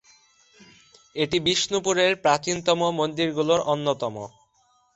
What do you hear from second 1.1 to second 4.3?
এটি বিষ্ণুপুরের প্রাচীনতম মন্দিরগুলির অন্যতম।